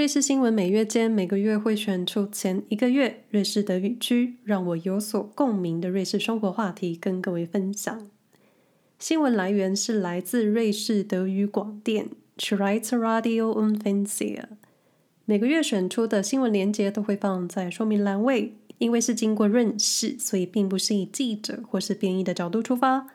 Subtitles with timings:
[0.00, 8.08] 瑞士新闻每月间每个月会选出前一个月瑞士德语区让我有所共鸣的瑞士生活话题，跟各位分享。
[8.98, 12.08] 新闻来源是来自瑞士德语广电
[12.38, 14.46] Schweizer Radio und Fernsehen。
[15.26, 23.08] 每个月选出的新闻连接都会放在说明栏位，因为是经过润饰，所以并不是以记者或是编译的角度出发。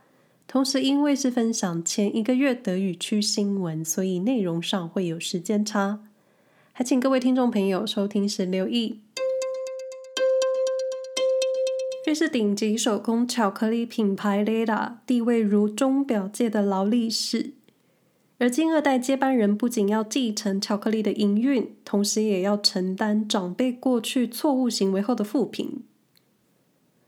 [0.47, 6.01] 同时，因为是分享前一个月德语区新闻，所以内容上会有时间差。
[6.77, 8.99] 还请各位听众朋友收听时留意。
[12.05, 17.53] 瑞士顶级手工巧克力品牌 Leda 地位如钟表界的劳力士，
[18.39, 25.81] 而今二代接班人不仅要继承巧克力的营运，同时也要承担长辈过去错误行为后的负评。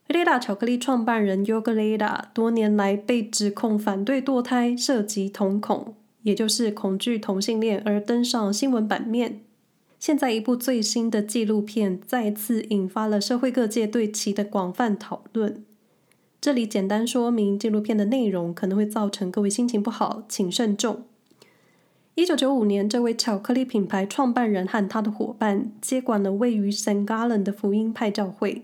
[0.07, 9.41] Leda 巧克力创办人 y o g a Leda 多年来被指控反对堕胎、涉及同恐，也就是恐惧同性恋，而登上新闻版面。
[9.99, 15.63] 现在一部最新的纪录片再次引发了社会各界对其的广泛讨论。
[16.39, 21.03] 这里简单说明纪录片的内容可能会造成各位心情不好，请慎重。
[22.13, 28.63] 一九九五年，这位巧克力品牌创办人和他的伙伴接管了位于圣加仑的福音派教会，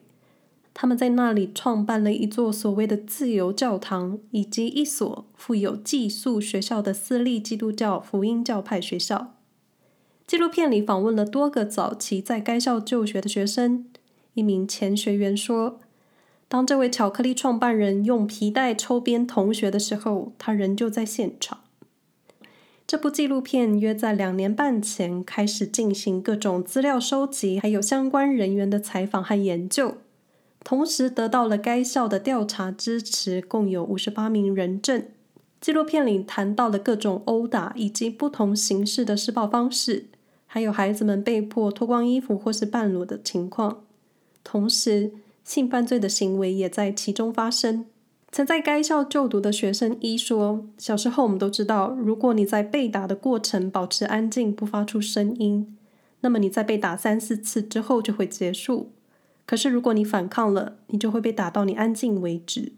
[0.73, 9.35] 他们在那里创办了一座所谓的自由教堂，以及一所富有寄宿学校的私立基督教福音教派学校。
[10.25, 13.85] 纪录片里访问了多个早期在该校就学的学生。
[14.33, 15.79] 一名前学员说
[16.47, 21.59] ：“当这位巧克力创办人用皮带抽鞭同学的时候，他仍旧在现场。”
[22.87, 29.97] 这部纪录片约在两年半前开始进行各种资料收集，还有相关人员的采访和研究，
[30.63, 35.05] 同时得到了该校的调查支持，共有五十八名人证。
[35.61, 40.07] 纪录片里谈到了各种殴打以及不同形式的施暴方式。
[40.53, 43.85] 还有孩子们被迫脱光衣服或是半裸的情况，
[44.43, 45.11] 同时
[45.43, 47.87] 性犯罪的行为也在其中发生。
[48.31, 55.75] 曾在该校就读的学生一说：“小时候我们都知道，如果你在被打的过程保持安静，不发出声音，
[56.19, 58.91] 那么你在被打三四次之后就会结束。
[59.47, 62.73] 可是如果你反抗了，你就会被打到你安静为止。”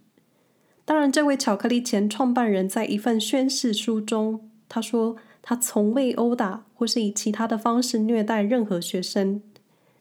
[0.85, 5.17] 当然，这位巧克力前创办人在一份宣誓书中，他说。
[5.47, 9.43] 他从未殴打或是以其他的方式虐待任何学生，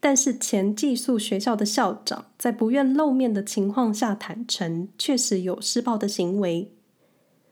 [0.01, 6.73] 但是前寄宿学校的校长在不愿露面的情况下坦承，确实有施暴的行为。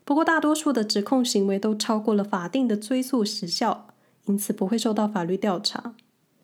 [0.07, 3.89] 不过，大多数的指控行为都超过了法定的追诉时效，
[4.25, 5.95] 因此不会受到法律调查。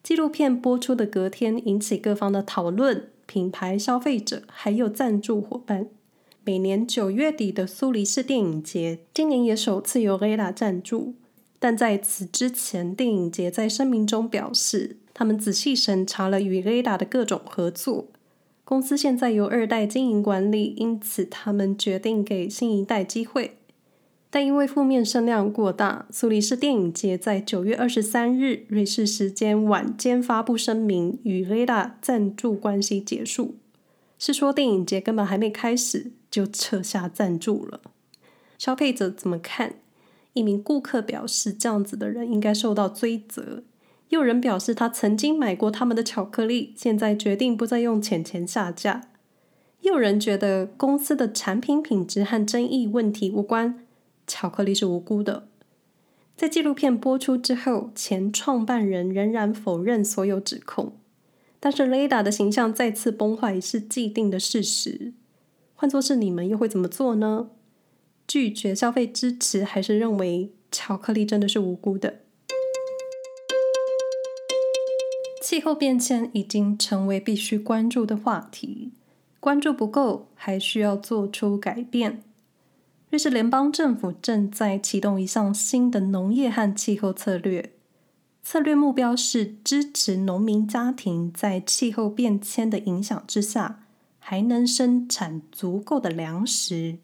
[0.03, 5.89] 纪录片播出的隔天，引起各方的讨论，品牌、消费者还有赞助伙伴。
[6.45, 11.15] 每年九月底的苏黎世电影节，今年也首次由 Leda 赞助。
[11.59, 18.07] 但在此之前，电影节在声明中表示，他们仔细审查了与 Leda 的各种合作。
[18.65, 23.57] 公司现在由二代经营管理，因此他们决定给新一代机会。
[24.31, 33.57] 但因为负面声量过大，苏黎世电影节在九月二十三日瑞士时间晚间发布声明，与 Leda 赞助关系结束。
[34.19, 37.81] 是说电影节根本还没开始就撤下赞助了。
[38.59, 39.77] 消费者怎么看？
[40.39, 43.65] 一名顾客表示，这样子的人应该受到追责。
[44.11, 49.09] 有人表示，他曾经买过他们的巧克力，现在决定不再用钱钱下架。
[49.83, 53.87] 有人觉得公司的产品品质和争议问题无关，
[54.27, 55.49] 巧克力是无辜的。
[56.37, 60.93] 在纪录片播出之后，前创办人仍然否认所有指控，
[61.61, 65.13] 但是 Lada 的形象再次崩坏是既定的事实。
[65.75, 67.51] 换作是你们，又会怎么做呢？
[68.29, 72.21] 拒绝消费支持，还是认为巧克力真的是无辜的？
[75.43, 78.93] 气候变迁已经成为必须关注的话题，
[79.41, 82.23] 关注不够，还需要做出改变。
[83.09, 87.73] 瑞士联邦政府正在启动一项新的农业和气候策略，
[88.43, 93.87] 策略目标是支持农民家庭在气候变迁的影响之下，
[94.19, 96.99] 还能生产足够的粮食。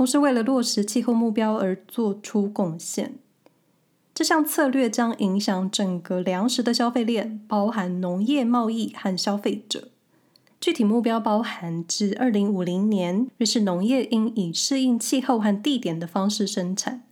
[0.00, 3.16] 同时，为了落实气候目标而做出贡献。
[4.14, 9.88] 这项策略将影响整个粮食的消费链，包含农业、贸易和消费者。
[10.58, 17.02] 具体目标包含：至二零五零年，瑞士农业应以适应气候和地点的方式生产。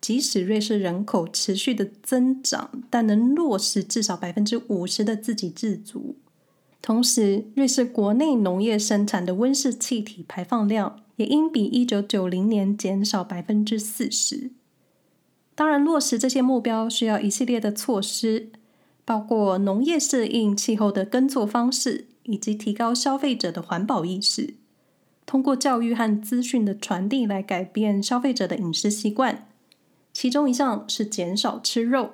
[0.00, 6.14] 即使瑞士人口持续的增长，但能落实至少百分之五十的自给自足。
[6.86, 11.02] 同时，瑞士国内农业生产的温室气体排放量。
[11.16, 14.50] 也应比一九九零年减少百分之四十。
[15.54, 18.50] 当然，落实这些目标需要一系列的措施，
[19.04, 24.56] 包括农业适应气候的耕作方式，以及提高消费者的环保意识。
[25.24, 29.48] 通过教育和资讯的传递来改变消费者的饮食习惯。
[30.12, 32.10] 其中一项是减少吃肉。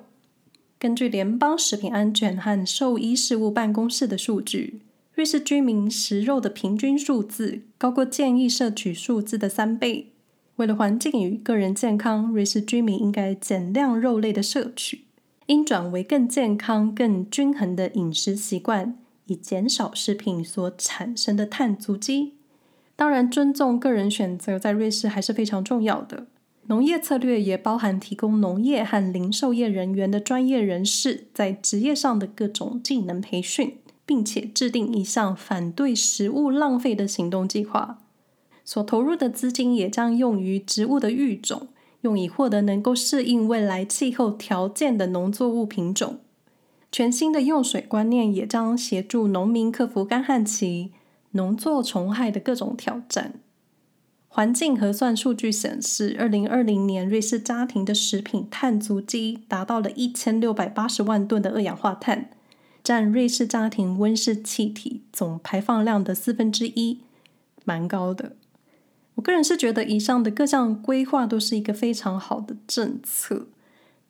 [0.83, 4.81] 根据联邦食品安全和兽医事务办公室的数据，
[5.13, 10.11] 瑞士居民食肉的平均数字高过建议摄取数字的三倍。
[10.57, 15.05] 为了环境与个人健康，瑞士居民应该减量肉类的摄取，
[15.45, 22.33] 应转为更健康、更均衡的饮食习惯，以减少食品所产生的碳足迹。
[22.97, 26.27] 当然，尊重个人选择在瑞士还是非常重要的。
[26.67, 37.99] 农业策略也包含提供农业和零售业人员的专业人士在职业上的各种技能培训，并且制定一项反对食物浪费的行动计划。
[38.63, 41.67] 所投入的资金也将用于植物的育种，
[41.99, 46.19] 用以获得能够适应未来气候条件的农作物品种。
[46.89, 50.91] 全新的用水观念也将协助农民克服干旱期、
[51.31, 53.33] 农作虫害的各种挑战。
[54.35, 62.31] 环境核算数据显示，二零二零年瑞士家庭的食品碳足迹达到了一千六百八十万吨的二氧化碳，
[62.83, 67.01] 占瑞士家庭温室气体总排放量的四分之一，
[67.63, 68.35] 蛮高的。
[69.13, 73.45] 我个人是觉得，以上的各项规划都是一个非常好的政策，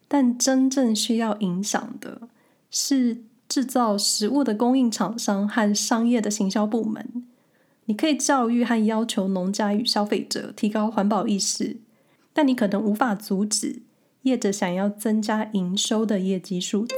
[0.08, 2.30] 但真正需要影响的
[2.72, 7.26] 是制造食物的供应厂商和商业的行销部门。
[7.86, 11.78] 你可以教育和要求农家与消费者提高环保意识，
[12.32, 13.82] 但你可能无法阻止
[14.22, 16.96] 业者想要增加营收的业绩数字。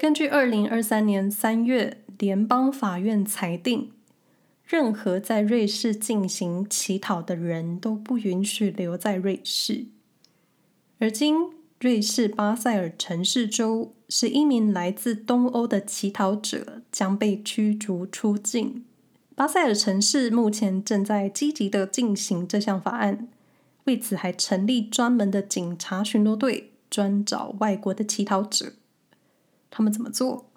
[0.00, 3.92] 根据二零二三年三月联邦法院裁定，
[4.64, 9.88] 任何在瑞士进行乞讨的人都不允许留在瑞士。
[10.98, 11.50] 而今，
[11.80, 18.84] 瑞士巴塞尔城市州十一名来自东欧的乞讨者将被驱逐出境。
[19.34, 23.28] 巴塞尔城市目前正在积极的进行这项法案，
[23.84, 28.74] 为此还成立专门的警察巡逻队，专找外国的乞讨者。
[29.70, 30.50] 他们怎么做？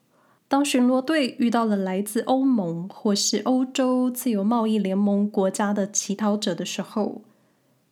[0.50, 7.22] 当巡逻队遇到了来自欧盟或是欧洲自由贸易联盟国家的乞讨者的时候，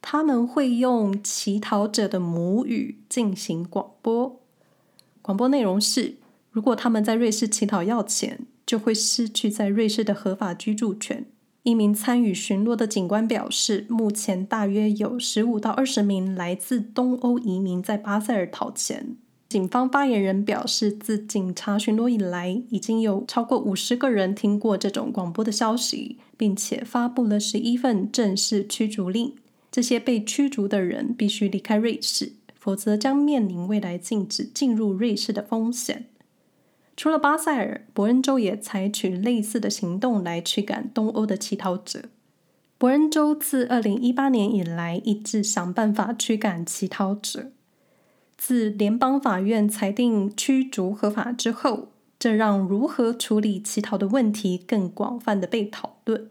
[0.02, 4.40] 他们会用乞讨者的母语进行广播。
[5.22, 6.16] 广播内容是：
[6.50, 11.26] 如果他们在瑞士乞讨要钱，就会失去在瑞士的合法居住权。
[11.64, 19.16] 一名参与巡逻的警官表示，目前大约有十五到二十名来自东欧移民在巴塞尔讨钱。
[19.48, 29.36] 警方发言人表示，自警察巡逻以来，已经有超过五十个人听过这种广播的消息，并且发布了十一份正式驱逐令。
[29.72, 36.08] 这些被驱逐的人必须离开瑞士，否则将面临未来禁止进入瑞士的风险。
[36.98, 42.10] 除了巴塞尔，伯恩州也采取类似的行动来驱赶东欧的乞讨者。
[42.78, 47.52] 伯恩州自二零一八年以来一直想办法驱赶乞讨者。
[48.38, 51.90] 自联邦法院裁定驱逐合法之后，
[52.20, 56.30] 这让如何处理乞讨的问题更广泛的被讨论。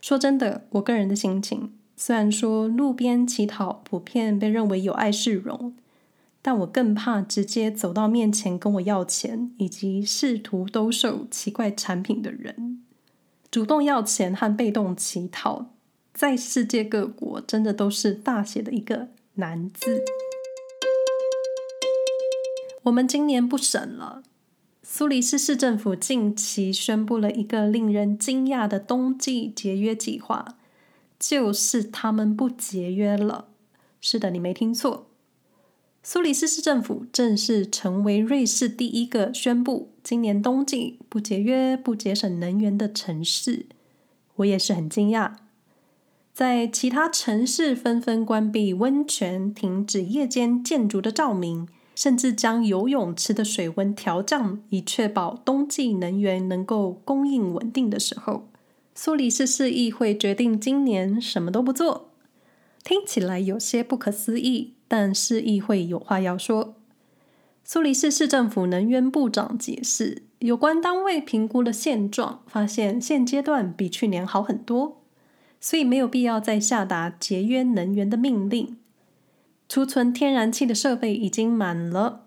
[0.00, 1.72] 说真的，我个人的心情。
[2.00, 5.74] 虽然说路边乞讨普遍被认为有碍市容，
[6.40, 12.84] 但我更怕直接走到面前跟我要钱，以及试图兜售奇怪产品的人。
[13.50, 15.72] 主动要钱和被动乞讨，
[16.14, 20.04] 在世界各国真的都是大写的一个难字。
[22.84, 24.22] 我们今年不省了，
[24.84, 30.57] 苏黎世市政府近期宣布了一个令人惊讶的冬季节约计划。
[31.18, 33.48] 就是他们不节约了。
[34.00, 35.06] 是的，你没听错。
[36.02, 43.66] 苏黎世市政府正式成为瑞士第一个宣布今年冬季不节约、不节省能源的城市。
[44.36, 45.32] 我也是很惊讶。
[46.32, 58.48] 在其他城市纷纷关闭温泉、停止夜间建筑的照明，甚至将游泳池的水温调降，以确保冬季能源能够供应稳定的时候。
[59.00, 62.10] 苏黎世市议会决定今年什么都不做，
[62.82, 66.74] 听起来有些不可思议，但市议会有话要说。
[67.62, 75.00] 苏黎世市政府能源部长解释，有关单位评估了现状，发现现阶段比去年好很多，
[75.60, 78.76] 所以没有必要再下达节约能源的命令。
[79.68, 82.26] 储存天然气的设备已经满了，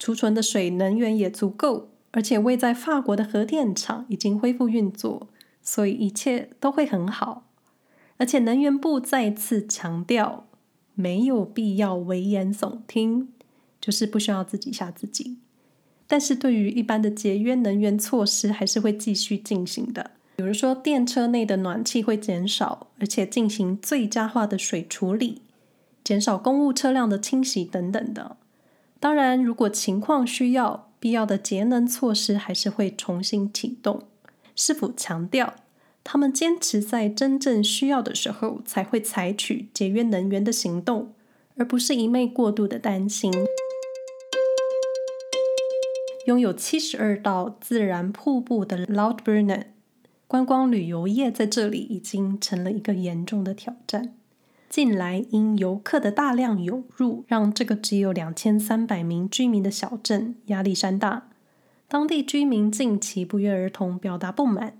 [0.00, 5.28] 储存的水能源也足够，而且位在法国的核电厂已经恢复运作。
[5.62, 7.48] 所以一切都会很好，
[8.16, 10.46] 而且能源部再次强调，
[10.94, 13.28] 没有必要危言耸听，
[13.80, 15.38] 就是不需要自己吓自己。
[16.06, 20.10] 但是对于一般的节约能源措施，还是会继续进行的。
[20.36, 25.42] 比如说，电车内的暖气会减少，而且进行最佳化的水处理，
[26.02, 28.36] 减少公务车辆的清洗等等的。
[28.98, 34.04] 当然，如果情况需要，必要的节能措施还是会重新启动。
[34.54, 35.54] 师傅强调，
[36.04, 41.14] 他们坚持在真正需要的时候才会采取节约能源的行动，
[41.56, 43.32] 而不是一昧过度的担心。
[46.26, 49.66] 拥有七十二道自然瀑布的 l o u d b u r n e r
[50.28, 54.14] 观光旅游业在这里已经成了一个严重的挑战。
[54.68, 61.28] 近来因游客的大量涌入，让这个只有两千三百名居民的小镇压力山大。
[61.92, 64.78] 当地居民近期不约而同表达不满，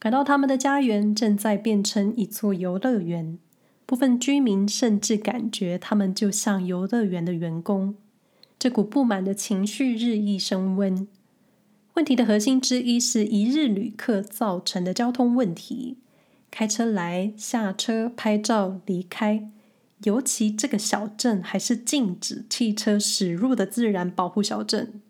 [0.00, 3.38] 感到他们的家园正在变成一座游乐园。
[3.86, 7.94] 部分居民甚至感觉他们就像游乐园的员工。
[8.58, 11.06] 这股不满的情绪日益升温。
[11.94, 15.98] 问题的核心之一是一日旅客造成的交通问题：
[16.50, 19.48] 开车来、下车、拍照、离开。
[20.02, 25.00] 尤其这个小镇还是禁止汽车驶入的自然保护小镇。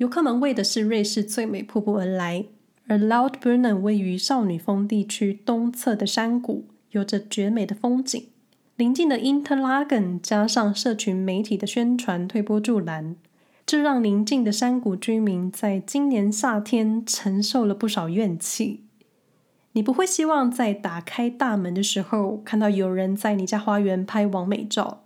[0.00, 2.46] 游客们为的是瑞士最美瀑布而来，
[2.86, 8.28] 而 Lauterbrunnen 位于少女峰地区东侧的山谷，有着绝美的风景。
[8.76, 13.16] 邻近的 Interlaken 加上社群媒体的宣传推波助澜，
[13.66, 18.84] 这让邻近的山谷居民在今年夏天承受了不少怨气。
[19.72, 25.02] 你不会希望在打开大门的时候看到有人在你家花园拍完美照，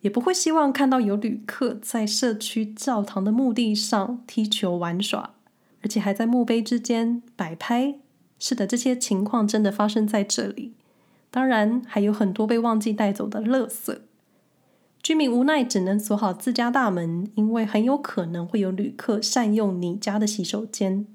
[0.00, 5.34] 也不会希望看到有旅客在社区教堂的墓地上踢球玩耍，
[5.82, 7.96] 而且还在墓碑之间摆拍。
[8.38, 10.74] 是的，这些情况真的发生在这里。
[11.30, 13.98] 当然，还有很多被忘记带走的垃圾。
[15.02, 21.06] 居民无奈只能锁好自家大门，因为很有可能会有旅客善用你家的洗手间。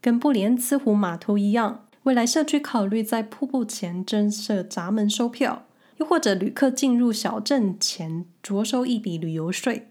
[0.00, 5.64] 跟布里恩茨湖码头一样，未来社区考虑在瀑布前增设闸门收票，
[5.98, 9.88] 又或者旅客进入小镇前着收一笔旅游税。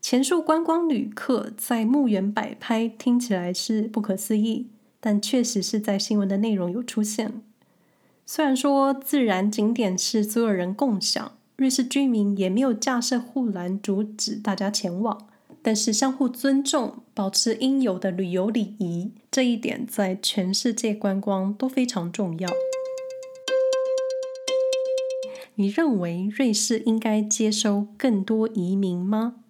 [0.00, 4.68] 前述观光旅客在墓园摆拍，听起来是不可思议，
[5.00, 7.42] 但确实是在新闻的内容有出现。
[8.24, 15.26] 虽然说自然景点是所有人共享，瑞士居民也没有架设护栏阻止大家前往，
[15.62, 22.48] 但是相互尊重、保持应有的旅游礼仪，这一点在全世界观光都非常重要。
[25.60, 29.40] 你认为瑞士应该接收更多移民吗？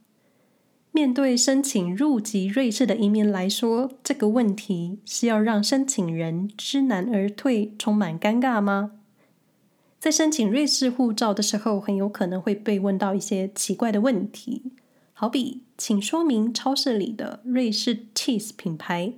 [0.91, 8.93] 面对申请入籍瑞士的移民来说，这个问题是要让申请人知难而退，充满尴尬吗？
[10.00, 14.73] 在申请瑞士护照的时候，很有可能会被问到一些奇怪的问题，
[15.12, 19.12] 好比请说明超市里的瑞士 cheese 品牌，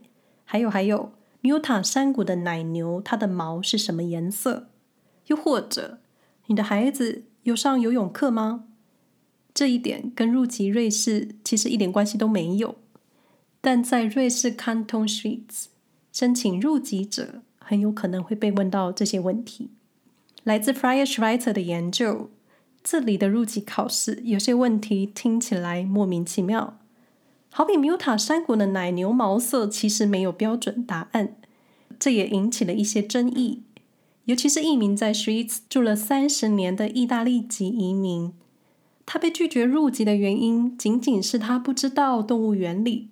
[0.44, 4.66] 还有还有，Muta 山谷的奶牛，它的毛是什么颜色？
[5.28, 5.99] 又或者，
[6.50, 8.64] 你的孩子有上游泳课吗？
[9.54, 12.74] 这一点跟入籍瑞士其实一点关系都没有，
[13.60, 15.66] 但在瑞士 Canton Streets，
[16.12, 19.70] 申请入籍者很有可能会被问到这些问题。
[20.42, 22.30] 来自 Freie Schweizer 的研究，
[22.82, 26.80] 这里的入籍考试有些问题听起来莫名其妙，
[27.52, 31.36] 好比 Muta 山谷的奶牛毛色其实没有标准答案，
[32.00, 33.62] 这也引起了一些争议，
[34.30, 38.32] 尤其是一名在 Schweiz 住了三十年的意大利籍移民。
[39.04, 43.08] 他被拒绝入籍的原因，仅仅是他不知道动物园里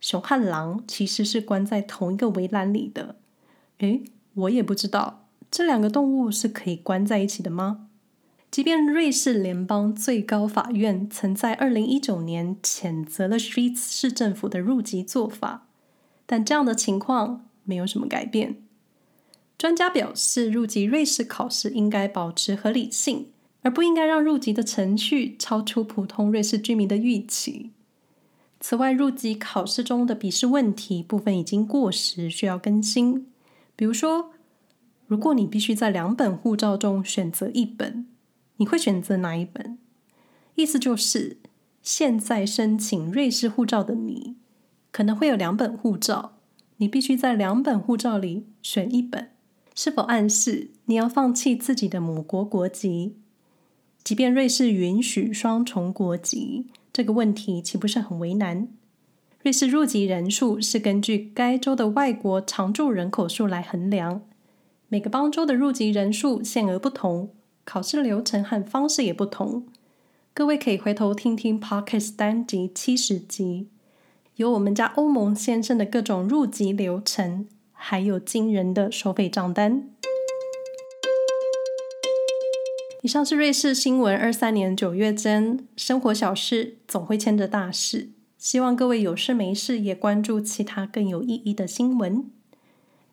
[0.00, 3.16] 熊和狼其实是关在同一个围栏里的。
[3.80, 7.88] 诶，我也不知道这两个动物是可以关在一起的吗？
[8.50, 15.66] 即便瑞士联邦最高法院曾在二零一九年谴责了 Schwyz 市政府的入籍做法，
[16.24, 18.62] 但这样的情况没有什么改变。
[19.64, 23.28] 专家表示，入籍瑞士考试应该保持合理性。
[23.62, 27.70] 而不应该让入籍的程序超出普通瑞士居民的预期。
[28.60, 33.26] 此外，入籍考试中的笔试问题部分已经过时，需要更新。
[33.74, 34.32] 比如说，
[35.06, 38.06] 如果你必须在两本护照中选择一本，
[38.58, 39.78] 你会选择哪一本？
[40.56, 41.38] 意思就是，
[41.80, 44.36] 现在申请瑞士护照的你，
[44.92, 46.36] 可能会有两本护照，
[46.76, 49.30] 你必须在两本护照里选一本。
[49.74, 53.16] 是否暗示你要放弃自己的母国国籍？
[54.04, 58.68] 即便瑞士允许双重国籍，这个问题岂不是很为难？
[59.42, 64.22] 瑞士入籍人数是根据该州的外国常住人口数来衡量，
[64.88, 67.30] 每个邦州的入籍人数限额不同，
[67.64, 69.66] 考试流程和方式也不同。
[70.32, 73.68] 各位可以回头听听 Podcast 单集七十集，
[74.36, 77.48] 有我们家欧盟先生的各种入籍流程，
[77.86, 79.90] 还有惊人的收费账单。
[83.02, 92.24] 以上是瑞士新闻二三年九月间，生活小事总会牵着大事，希望各位有事没事也关注其他更有意义的新闻。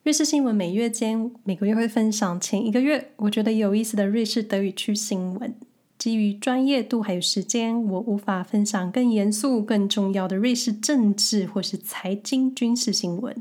[0.04, 5.54] 瑞士新闻每月间每个月会分享前一个月我觉得有意思的瑞士德语区新闻。
[5.98, 13.36] 基于专业度还有时间，我无法分享更严肃、更重要的瑞士政治或是财经军事新闻。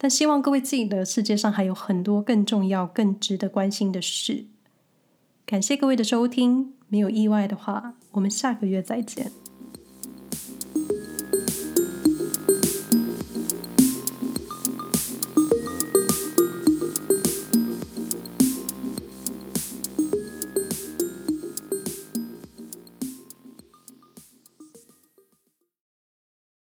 [0.00, 4.46] 但希望各位记得，世界上还有很多更重要、更值得关心的事。
[5.44, 9.32] 感谢各位的收听，没有意外的话，我们下个月再见。